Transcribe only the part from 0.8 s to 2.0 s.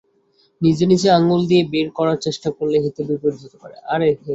নিজে আঙুল দিয়ে বের